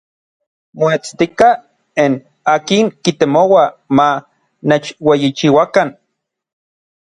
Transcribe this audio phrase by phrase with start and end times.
[0.79, 1.51] Moetstikaj
[2.09, 2.11] n
[2.53, 3.63] akin kitemoua
[3.97, 4.07] ma
[4.67, 5.87] nechueyichiuakan.